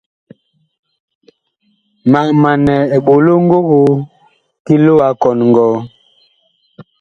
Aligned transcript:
Mag 2.11 2.27
manɛ 2.41 2.75
eɓolo 2.95 3.33
ngogoo 3.45 3.93
ki 4.65 4.73
loo 4.83 5.01
a 5.07 5.09
kɔn 5.21 5.39
ngɔɔ. 5.49 5.75